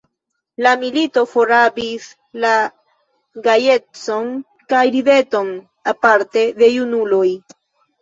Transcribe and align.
La 0.67 0.69
milito 0.83 1.23
forrabis 1.33 2.07
la 2.47 2.55
gajecon 3.49 4.35
kaj 4.75 4.83
rideton, 4.99 5.55
aparte 5.97 6.49
de 6.61 6.75
junuloj. 6.77 7.27